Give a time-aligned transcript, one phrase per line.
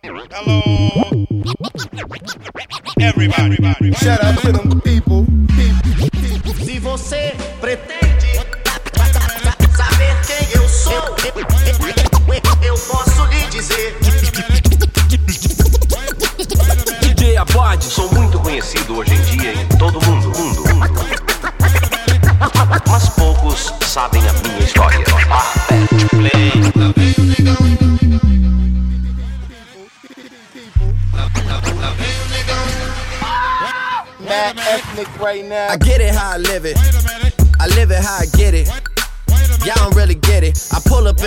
[0.00, 1.26] Hello.
[2.98, 3.92] Everybody.
[3.92, 4.61] Shout out to them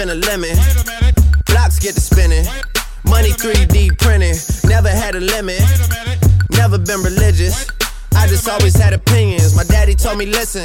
[0.06, 0.56] Pull a lemon.
[1.48, 2.46] Blocks get to spinning.
[3.06, 4.36] Money 3D printing.
[4.70, 5.60] Never had a limit.
[6.52, 7.66] Never been religious.
[8.16, 9.56] I just always had opinions.
[9.56, 10.62] My daddy told me, listen.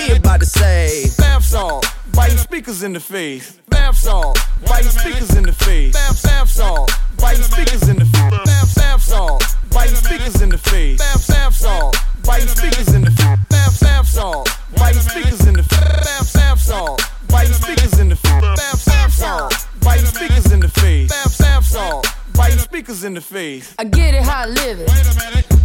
[0.00, 1.04] Know you know what P about to say.
[1.18, 3.58] Bath salt, biting speakers in the face.
[3.68, 5.92] Bath salt, biting speakers in the face.
[5.92, 8.30] Bath, bath salt, biting speakers in the face.
[8.30, 10.98] Bath, bath salt, biting speakers in the face.
[10.98, 13.38] Bath, bath salt, biting speakers in the face.
[13.48, 16.04] Bath, bath salt, biting speakers in the face.
[16.04, 18.40] Bath, bath salt, biting speakers in the face.
[18.40, 21.08] Bath, bath salt, biting speakers in the face.
[21.08, 23.74] Bath, bath salt, biting speakers in the face.
[23.78, 24.90] I get it how I live it.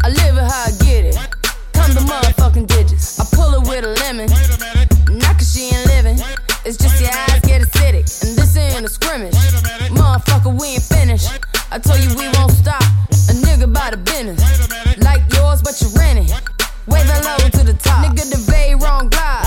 [0.03, 1.44] I live it how I get it.
[1.85, 3.19] Come the motherfucking digits.
[3.19, 4.25] I pull it with a lemon.
[5.21, 6.17] Not cause she ain't living.
[6.65, 8.09] It's just your eyes get acidic.
[8.25, 9.35] And this ain't a scrimmage.
[9.93, 11.29] Motherfucker, we ain't finished.
[11.69, 12.81] I told you we won't stop.
[13.29, 14.41] A nigga by the business.
[14.97, 16.33] Like yours, but you rent it.
[16.89, 18.01] Way the low to the top.
[18.03, 19.45] Nigga, the very wrong glide.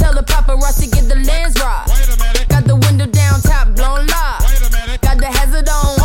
[0.00, 1.84] Tell the paparazzi get the lens right.
[2.48, 4.40] Got the window down, top blown live.
[5.04, 5.95] Got the hazard on,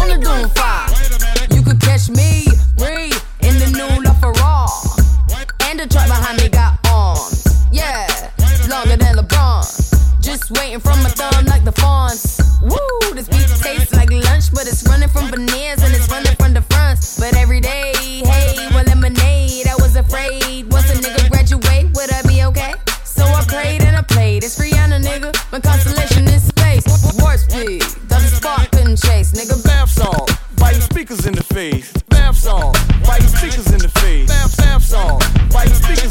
[10.51, 12.39] waiting from my thumb like the fawns.
[12.62, 16.53] Woo, this beat tastes like lunch, but it's running from veneers and it's running from
[16.53, 17.19] the fronts.
[17.19, 19.67] But every day, hey, well, lemonade.
[19.67, 22.73] I was afraid once a nigga graduate, would I be okay?
[23.03, 24.44] So I prayed and I played.
[24.44, 25.31] It's Rihanna, nigga.
[25.51, 26.85] My constellation is space.
[27.19, 29.63] Warp speed, thought the spark couldn't chase, nigga.
[29.63, 31.91] Bath salt, biting speakers in the face.
[32.09, 34.28] Bath salt, biting speakers in the face.
[34.28, 36.10] Bath, bath salt, biting speakers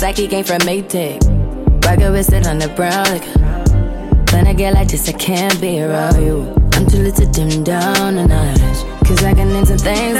[0.00, 1.20] just like he came from Maytag.
[1.84, 4.34] Rocket with it on the brown liquor.
[4.34, 6.54] When I get like this, I can't be around you.
[6.72, 8.60] I'm too little to dim down a notch.
[9.06, 10.19] Cause I can into things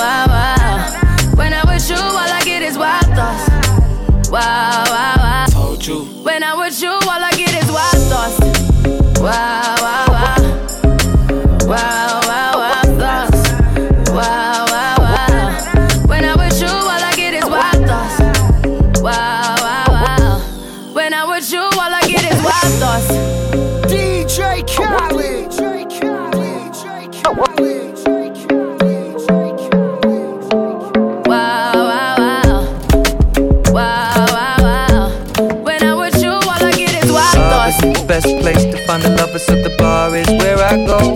[39.41, 41.15] Lovers, so the bar is where I go.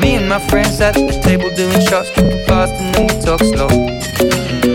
[0.00, 3.40] Me and my friends at the table doing shots, tripping fast, and then we talk
[3.40, 3.68] slow.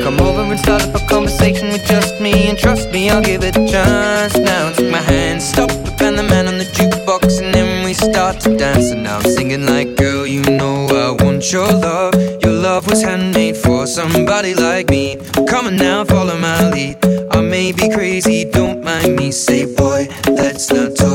[0.03, 3.43] Come over and start up a conversation with just me, and trust me, I'll give
[3.43, 4.37] it a chance.
[4.37, 5.71] Now take my hand, stop,
[6.01, 8.91] and the man on the jukebox, and then we start to dance.
[8.91, 12.13] And now I'm singing like, girl, you know I want your love.
[12.43, 15.17] Your love was handmade for somebody like me.
[15.47, 16.97] Come on now, follow my lead.
[17.31, 19.31] I may be crazy, don't mind me.
[19.31, 21.14] Say, boy, let's not talk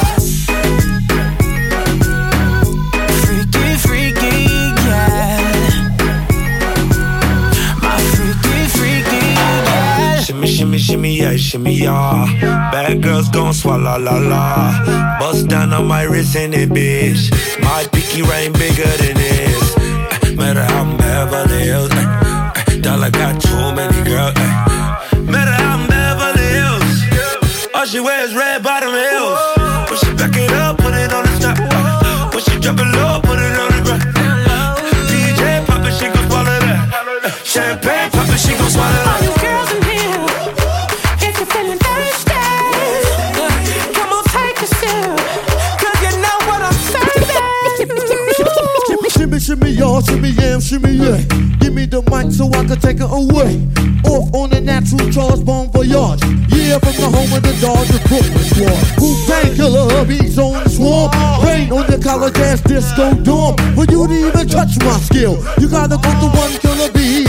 [10.91, 12.25] Shimmy, yeah, shimmy, yeah.
[12.69, 15.19] Bad girls gon' swallow la la.
[15.19, 17.31] Bust down on my wrist in it, bitch.
[17.61, 19.77] My pinky ring bigger than this.
[19.77, 21.91] Eh, Matter how I'm Beverly Hills.
[21.93, 24.35] eh, eh, Dollar got too many girls.
[49.81, 51.17] Y'all, shimmy, yeah, shimmy, yeah.
[51.57, 53.65] Give me the mic so I can take it away.
[54.05, 56.21] Off on a natural Charles Bon Voyage.
[56.53, 58.77] Yeah, from the home of the Dodgers Brooklyn squad.
[59.01, 61.09] Wu Tang Killer, hubby's on the swarm.
[61.41, 63.57] Rain on the college ass disco dorm.
[63.73, 67.01] For you to even touch my skill, you gotta go to one killer B, and
[67.01, 67.20] he ain't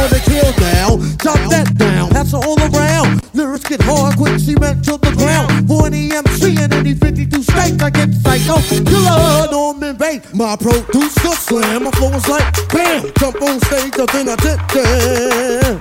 [0.00, 0.96] for the kill now.
[1.16, 3.20] Drop that down, pass it all around.
[3.34, 5.68] Lyrics get hard, quick cement to the ground.
[5.68, 8.60] For any MC in any 52 states, I get psycho.
[8.84, 11.84] Killer, Norman Bates, my producer slam.
[11.84, 15.80] My flow is like bam, jump on stage, then I did that.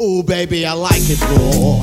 [0.00, 1.80] Oh, baby, I like it raw.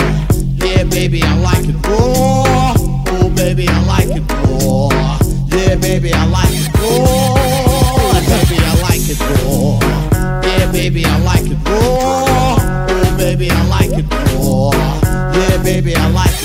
[0.66, 2.74] Yeah, baby, I like it raw.
[2.78, 5.20] Oh, baby, I like it raw.
[5.52, 7.35] Yeah, baby, I like it raw.
[9.06, 10.42] Like it raw.
[10.42, 12.58] Yeah, baby, I like it raw.
[12.90, 14.72] Oh, baby, I like it raw.
[15.32, 16.45] Yeah, baby, I like it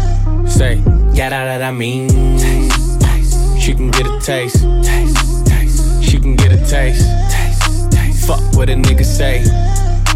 [0.47, 0.77] Say,
[1.13, 2.09] yeah, that, that I mean.
[2.37, 3.59] Taste, taste.
[3.59, 4.63] She can get a taste.
[4.83, 6.03] taste, taste.
[6.03, 7.05] She can get a taste.
[7.31, 8.27] taste, taste.
[8.27, 9.41] Fuck what a nigga say.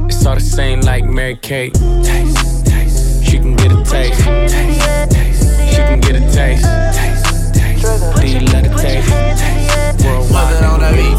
[0.06, 1.74] It's all the same like Mary Kate.
[1.74, 3.24] Taste, taste.
[3.26, 4.24] She can get a taste.
[4.24, 5.70] taste, taste.
[5.70, 6.66] She can get a taste.
[6.96, 8.22] taste, taste.
[8.22, 9.10] Do you let it taste?
[9.10, 10.06] taste.
[10.06, 10.56] Worldwide.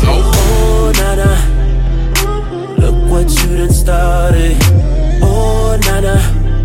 [0.08, 1.30] Oh, oh nana.
[2.78, 4.56] Look what you done started.
[5.22, 6.55] Oh, nana.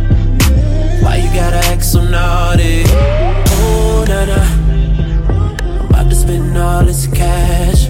[1.33, 2.83] Gotta act so naughty?
[2.87, 4.41] Oh, nana.
[5.79, 7.87] I'm about to spend all this cash.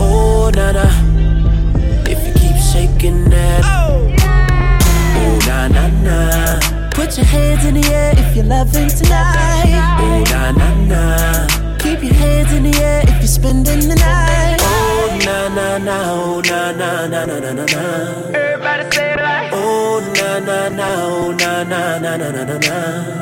[0.00, 0.86] Oh, nana.
[2.08, 3.62] If you keep shaking that.
[3.64, 4.08] Oh,
[5.46, 6.90] na na na.
[6.90, 9.98] Put your hands in the air if you're loving tonight.
[10.00, 11.76] Oh, na na na.
[11.78, 14.58] Keep your hands in the air if you're spending the night.
[14.60, 16.12] Oh, na na na.
[16.12, 18.47] Oh, na na na na na na na.
[20.88, 21.68] Na na na.
[21.68, 22.76] Oh, na na na na na.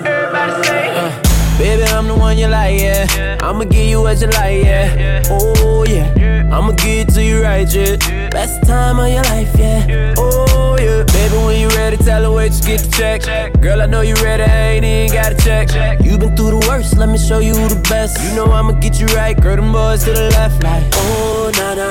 [0.04, 0.88] Everybody say.
[0.94, 3.38] Uh, baby, I'm the one you like, yeah.
[3.40, 5.22] I'ma give you what you like, yeah.
[5.30, 6.12] Oh yeah.
[6.52, 7.96] I'ma give it to you right, yeah.
[8.30, 10.14] Best time of your life, yeah.
[10.16, 11.02] Oh yeah.
[11.04, 13.60] Baby, when you ready, tell her wait, just get the check.
[13.60, 15.70] Girl, I know you ready, I ain't even gotta check.
[16.04, 18.22] You been through the worst, let me show you the best.
[18.22, 20.84] You know I'ma get you right, girl, them boys to the left, like.
[20.92, 21.90] Oh, na na.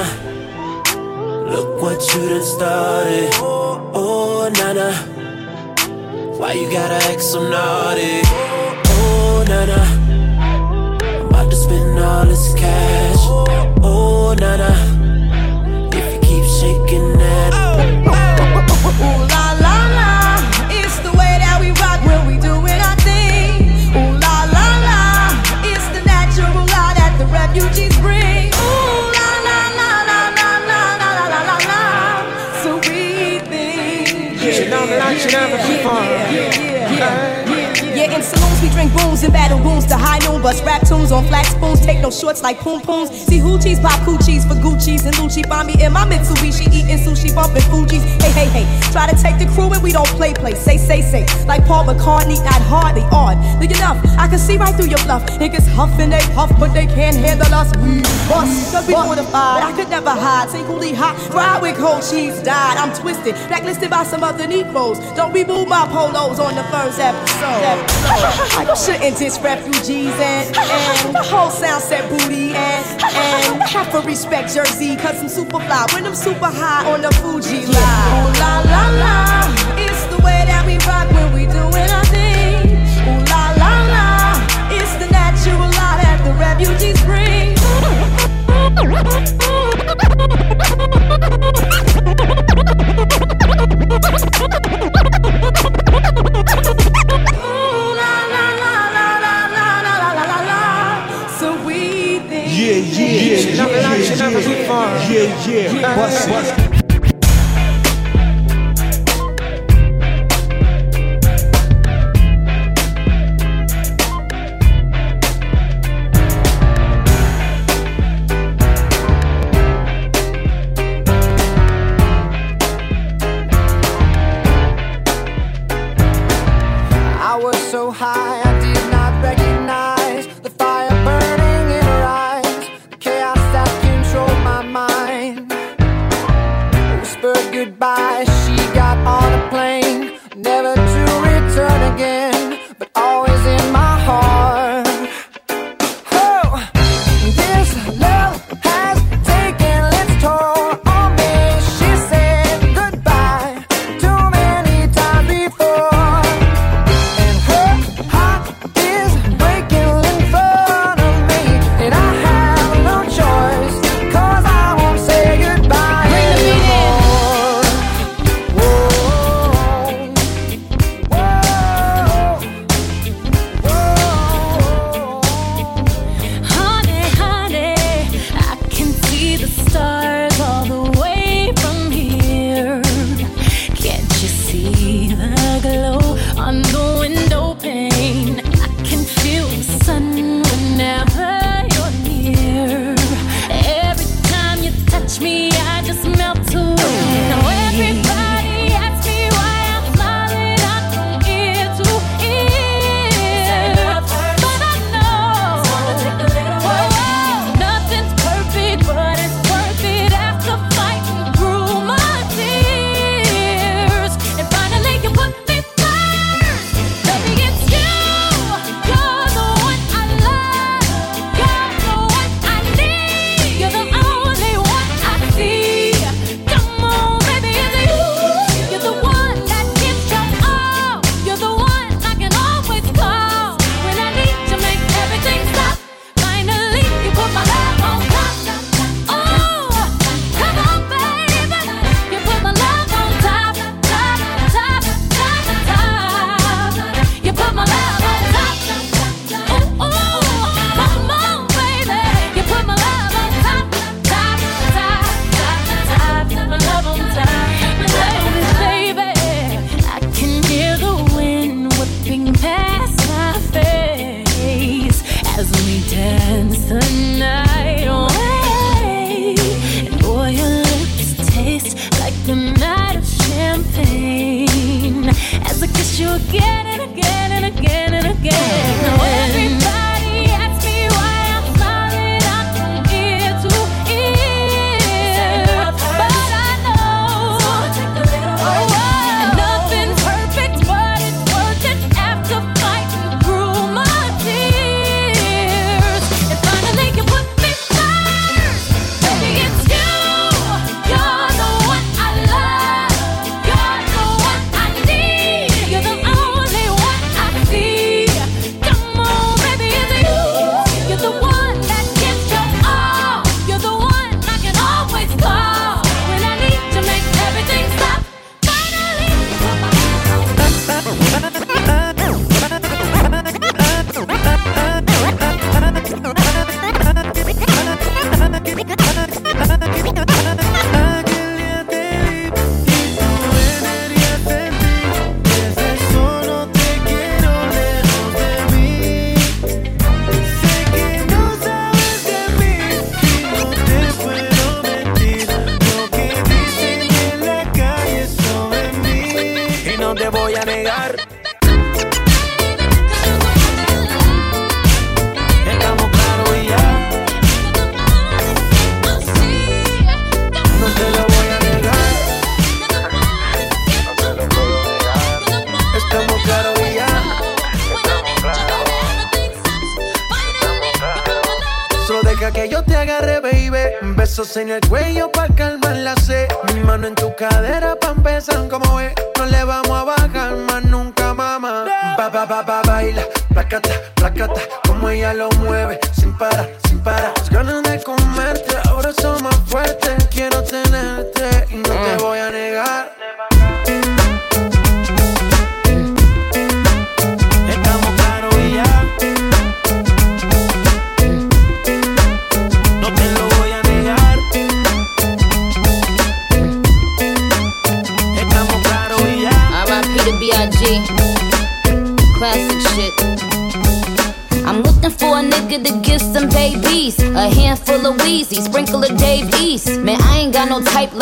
[1.51, 3.29] Look what you done started.
[3.35, 5.14] Oh, nana.
[6.37, 8.19] Why you gotta act so naughty?
[8.23, 9.81] Oh, nana.
[11.01, 13.17] I'm about to spend all this cash.
[13.81, 14.71] Oh, nana.
[15.93, 17.64] If you keep shaking that.
[38.85, 40.41] Drink booze and battle wounds to high noon.
[40.41, 43.09] Bust rap tunes on flat spoons, take no shorts like poom pooms.
[43.09, 45.47] See hoochies pop coochies for Gucci's and Lucci.
[45.47, 48.03] Find me in my Mitsubishi eating sushi, bumping Fugees.
[48.21, 50.55] Hey, hey, hey, try to take the crew and we don't play, play.
[50.55, 53.37] Say, say, say, like Paul McCartney, not hardly odd.
[53.61, 55.25] Look enough, I can see right through your bluff.
[55.39, 57.71] Niggas huff and they puff, but they can't handle us.
[57.77, 59.63] We bust, cause we mortified.
[59.63, 62.77] I could never hide, singly hot, fried with cold cheese, died.
[62.77, 64.99] I'm twisted, blacklisted by some other Negroes.
[65.15, 68.65] Don't remove my polos on the first episode.
[68.67, 74.01] you shouldn't diss refugees and, and the whole sound set booty and, and have to
[74.01, 78.27] respect Jersey, cause I'm super fly when I'm super high on the Fuji line.
[78.27, 82.75] Ooh la la la, it's the way that we rock when we doing our thing.
[83.07, 84.37] Ooh la la la,
[84.71, 87.55] it's the natural law that the refugees bring.
[104.31, 105.95] yeah, yeah, yeah, yeah.
[105.95, 106.74] Bust, bust.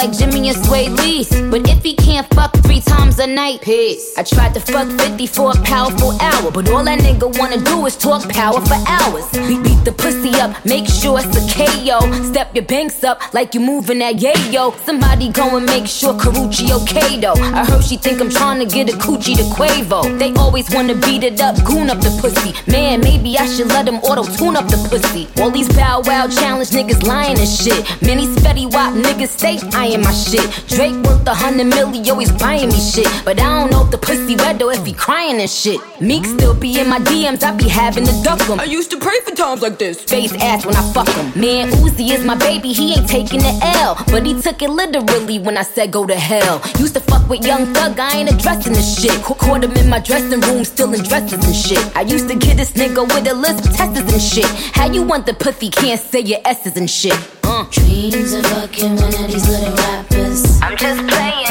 [0.03, 1.29] Like Jimmy and Swae Lee's.
[1.49, 4.13] But if he can't fuck three times a night, peace.
[4.17, 6.51] I tried to fuck 50 for a powerful hour.
[6.51, 9.31] But all that nigga wanna do is talk power for hours.
[9.31, 12.01] Beat, beat the pussy up, make sure it's a KO.
[12.31, 14.77] Step your banks up like you moving that yayo.
[14.85, 17.39] Somebody go and make sure Karrueche okay though.
[17.55, 20.19] I heard she think I'm trying to get a coochie to Quavo.
[20.19, 22.51] They always wanna beat it up, goon up the pussy.
[22.69, 25.29] Man, maybe I should let them auto tune up the pussy.
[25.41, 27.87] All these bow wow challenge niggas lying and shit.
[28.01, 29.59] Many spetty wop niggas stay
[29.93, 30.41] eyeing my shit.
[30.67, 33.07] Drake worth a hundred million, always buying me shit.
[33.25, 35.79] But I don't know if the pussy wet or if he crying and shit.
[36.01, 38.59] Meek still be in my DMs, I be having to duck him.
[38.59, 40.03] I used to pray for times like this.
[40.03, 41.39] Face ass when I fuck him.
[41.39, 43.95] Man, Uzi is my baby, he ain't taking the L.
[44.07, 46.61] But he took it literally when I said go to hell.
[46.79, 49.11] Used to fuck with Young Thug, I ain't addressing the shit.
[49.23, 51.83] Ca- Caught him in my dressing room, still in dresses and shit.
[51.95, 54.45] I used to get this nigga with a list of testers and shit.
[54.75, 57.13] How you want the pussy, can't say your S's and shit.
[57.43, 57.65] Uh.
[57.71, 60.61] Dreams of fucking one of these little rappers.
[60.61, 61.42] I'm just playing,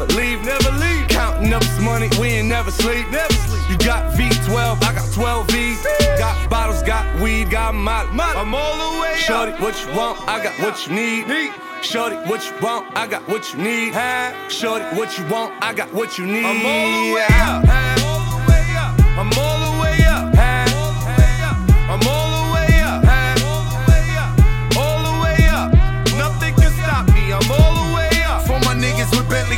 [0.00, 0.44] never leave.
[0.44, 1.08] Never leave.
[1.08, 2.08] Counting up this money.
[2.20, 3.10] We ain't never sleep.
[3.10, 3.70] Never sleep.
[3.70, 4.82] You got V12.
[4.82, 5.86] I got 12 V's.
[6.18, 6.82] Got bottles.
[6.82, 7.50] Got weed.
[7.50, 8.08] Got molly.
[8.12, 9.18] I'm all the way up.
[9.18, 10.18] Shorty, what you want?
[10.28, 11.52] I got what you need.
[11.82, 12.86] Shorty, what you want?
[12.96, 13.94] I got what you need.
[14.50, 15.52] Shorty, what you want?
[15.62, 16.44] I got what you need.
[16.44, 17.64] I'm all the way up.
[17.68, 19.59] I'm all the way up.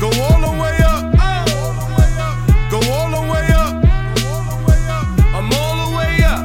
[0.00, 1.12] Go all the way up.
[2.70, 3.74] Go all the way up.
[5.34, 6.42] I'm all the way up.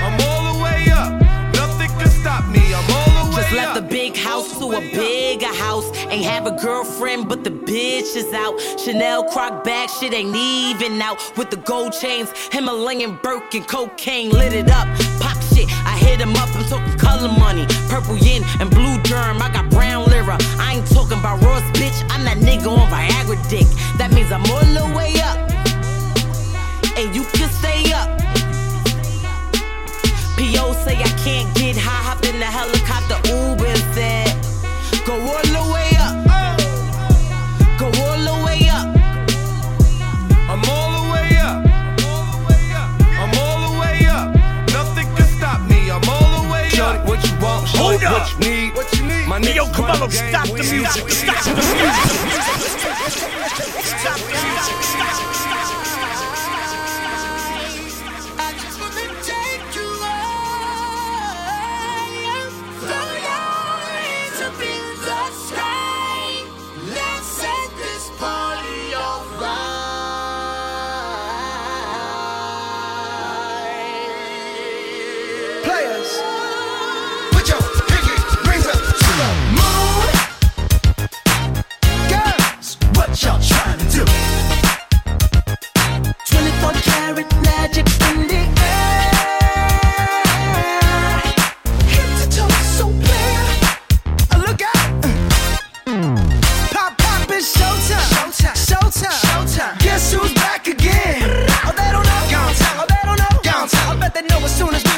[0.00, 1.10] I'm all the way up.
[1.54, 2.62] Nothing can stop me.
[2.72, 3.42] I'm all the way up.
[3.42, 5.90] Just left the big house to a bigger house.
[6.06, 8.60] Ain't have a girlfriend, but the bitch is out.
[8.78, 11.18] Chanel croc bag, shit ain't even out.
[11.36, 14.86] With the gold chains, Himalayan broken cocaine lit it up.
[15.18, 16.48] Pop shit, I hit him up.
[16.54, 19.42] I'm talking color money, purple yin and blue germ.
[19.42, 19.97] I got brown
[20.36, 22.04] I ain't talking about Ross, bitch.
[22.10, 23.66] I'm that nigga on Viagra dick.
[23.96, 25.38] That means I'm all the way up.
[26.98, 27.24] And you
[48.38, 48.74] need.
[48.74, 49.26] What you need?
[49.28, 51.10] My Neo Carmelo, stop the music.
[51.10, 52.67] Stop the music.
[104.58, 104.97] soon as we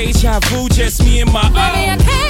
[0.00, 2.29] deja vu, just me and my own.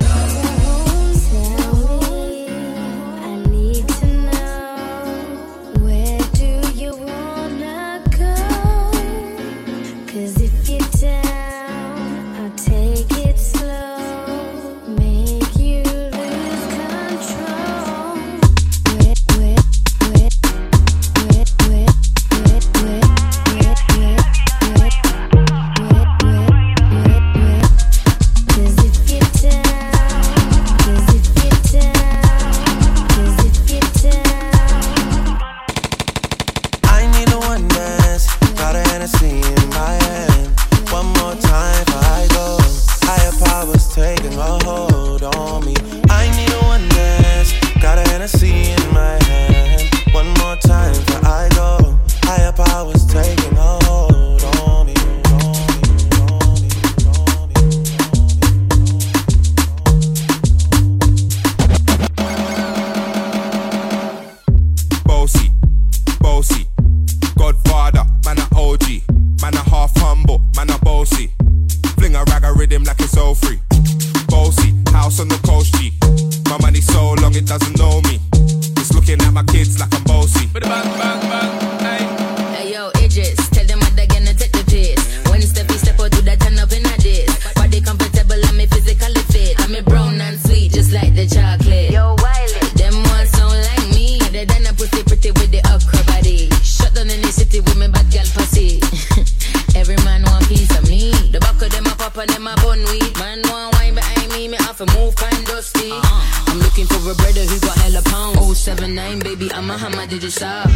[110.11, 110.67] Did you stop?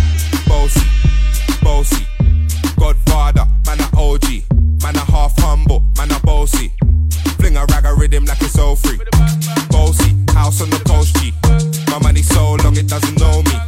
[0.47, 0.88] boasty,
[1.59, 2.05] boasty.
[2.79, 4.23] Godfather, man a OG,
[4.81, 6.71] man a half humble, man a boasty.
[7.36, 8.97] Fling a rag a rhythm like it's all free.
[9.75, 11.33] Boasty, house on the coast G.
[11.91, 13.59] My money so long it doesn't know me.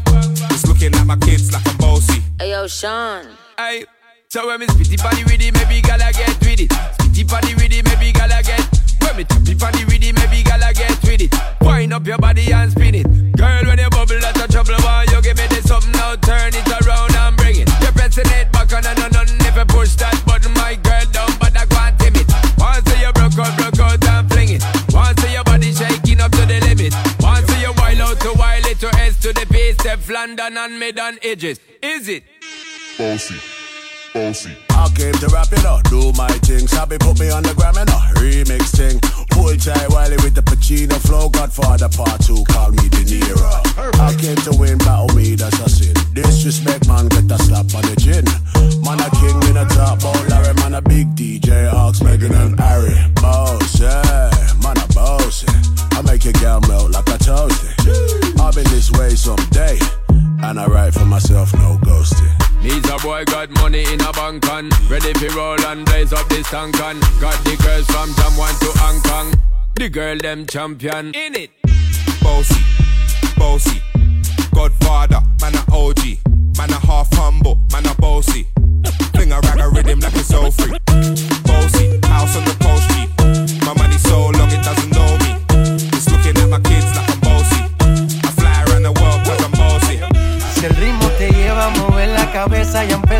[0.51, 2.21] It's looking at my kids like I'm boasty.
[2.39, 3.25] Hey yo, Sean.
[3.57, 3.83] Aye.
[4.29, 5.41] So when me spitty body with
[30.47, 31.59] Stefflon Don and mid on edges.
[31.81, 32.23] Is it?
[32.97, 33.37] Boasty,
[34.13, 34.55] boasty.
[34.71, 36.67] I came to rap it up, do my thing.
[36.67, 38.99] Sabi put me on the gram and a remix thing.
[39.33, 41.29] Hold tight Wiley with the Pacino flow.
[41.29, 43.99] Godfather part two, call me De Niro.
[43.99, 45.93] I came to win, battle me, that's a sin.
[46.13, 48.25] Disrespect, man, get a slap on the chin.
[48.83, 52.59] Man, a king in a top, oh Larry, man, a big DJ, Ox, Meghan and
[52.59, 52.95] Harry.
[53.15, 54.31] Boss, yeah,
[54.63, 55.45] man, a boss.
[55.91, 58.39] I make your girl melt like a toasty.
[58.39, 59.77] I've been this way someday,
[60.43, 62.33] and I write for myself, no ghosting.
[62.63, 66.27] Needs a boy got money in a bank on Ready for roll and blaze up
[66.27, 69.41] this tank on Got the girls from Jamwan to Hong Kong
[69.75, 71.51] The girl them champion In it
[72.27, 72.61] Boasty,
[73.35, 73.81] boasty.
[74.53, 76.17] Godfather, man a OG,
[76.57, 78.47] man a half humble, man a boasty.
[79.15, 80.71] Fling a rag a rhythm like it's all free.
[81.47, 82.86] Boasty, house on the coast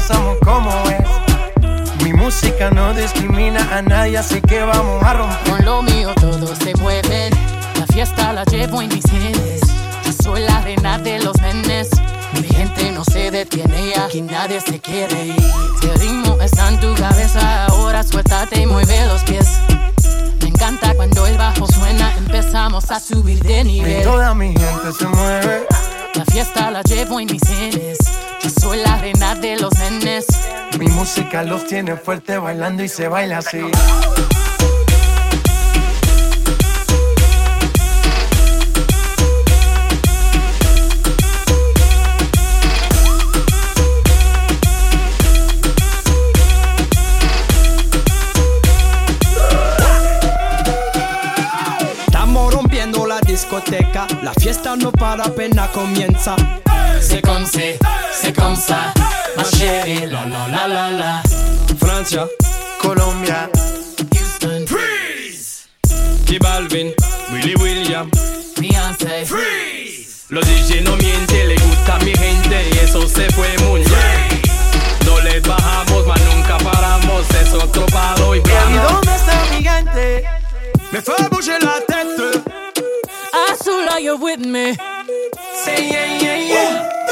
[0.08, 2.04] empezamos como es.
[2.04, 5.52] Mi música no discrimina a nadie, así que vamos a romper.
[5.52, 7.34] Con lo mío todos se mueven.
[7.78, 9.62] La fiesta la llevo en mis genes.
[10.06, 11.90] Yo soy la reina de los nenes.
[12.40, 15.52] Mi gente no se detiene y aquí nadie se quiere ir.
[15.82, 19.60] Si el ritmo está en tu cabeza, ahora suéltate y mueve los pies.
[20.42, 24.04] Me encanta cuando el bajo suena, empezamos a subir de Y nivel.
[24.04, 25.68] toda mi gente se mueve.
[26.14, 27.98] La fiesta la llevo en mis genes.
[28.44, 30.26] Yo soy la reina de los nenes.
[30.80, 33.60] Mi música los tiene fuerte bailando y se baila así.
[52.08, 56.36] Estamos rompiendo la discoteca, la fiesta no para apenas comienza.
[57.00, 57.46] C'est comme
[58.28, 58.94] c'est comme ça,
[59.38, 61.24] ma chérie, la la la la la.
[61.80, 62.28] Francia,
[62.82, 63.50] Colombia,
[64.14, 65.68] Houston, Freeze.
[66.26, 66.92] T Balvin,
[67.32, 68.10] Willy William,
[68.60, 70.26] Beyoncé, Freeze.
[70.30, 74.42] Los DJ no mienten, le gusta a mi gente y eso se fue muy bien.
[75.06, 78.76] No les bajamos, mas nunca paramos, es otro palo y plano.
[78.76, 80.26] ¿Y dónde está el gigante?
[80.92, 82.44] Me fue a bouger la tête.
[83.34, 84.76] I saw you with me.
[85.64, 86.90] Say yeah yeah yeah.
[87.04, 87.07] Uh.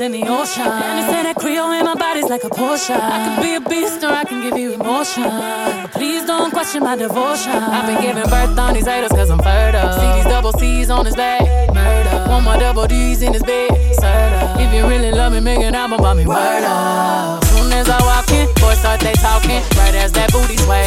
[0.00, 0.62] Than the ocean.
[0.62, 2.96] And they say that Creole in my body's like a Porsche.
[2.96, 5.24] I can be a beast or I can give you emotion.
[5.24, 7.52] But please don't question my devotion.
[7.52, 9.92] I've been giving birth on these haters cause I'm fertile.
[9.92, 11.42] See these double C's on his back.
[11.74, 12.30] Murder.
[12.30, 13.70] One more double D's in his bed.
[14.00, 14.58] Serta.
[14.64, 16.24] If you really love me, make an album about me.
[16.26, 17.39] Up.
[17.80, 19.62] Soon as I walk in, boys start they talking.
[19.78, 20.84] Right as that booty sway.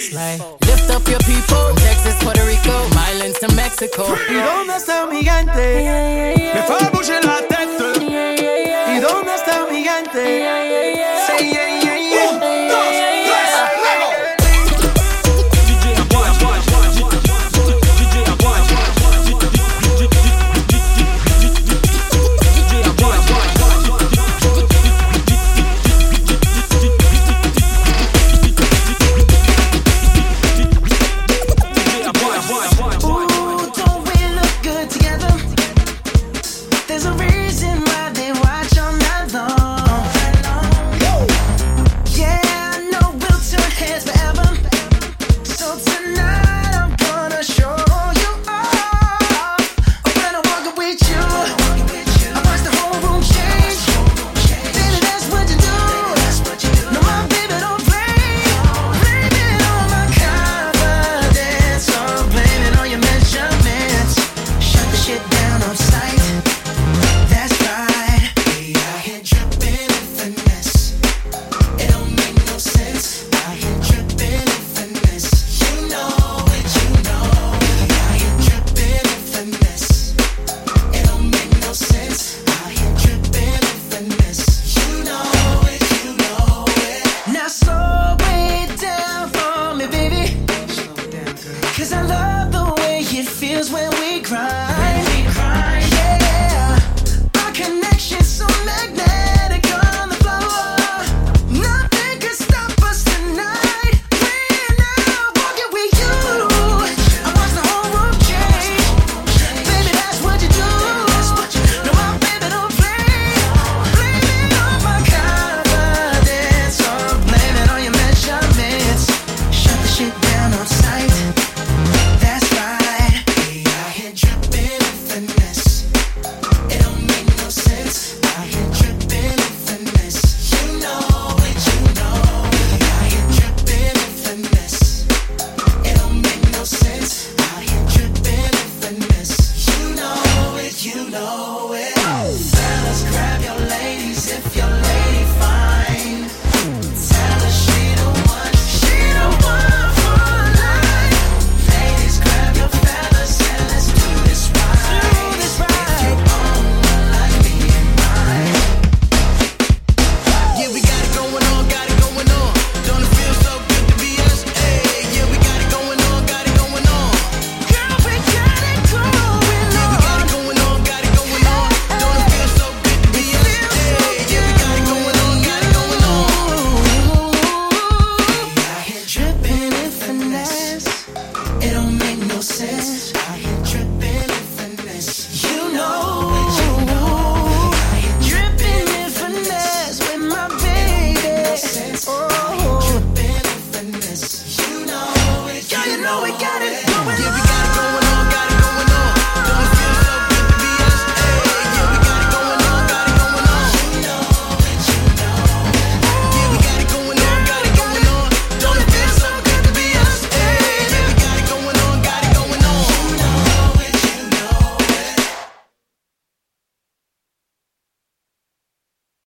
[0.00, 0.40] Slay.
[0.66, 1.70] Lift up your people.
[1.70, 4.02] From Texas, Puerto Rico, Islands to Mexico.
[4.28, 5.54] ¿Y dónde está mi gigante?
[6.52, 7.20] Me fait bouger